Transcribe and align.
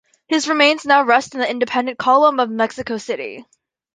His 0.27 0.49
remains 0.49 0.83
now 0.83 1.03
rest 1.03 1.35
in 1.35 1.41
the 1.41 1.47
Independence 1.47 1.97
Column 1.99 2.39
of 2.39 2.49
Mexico 2.49 2.97
City. 2.97 3.45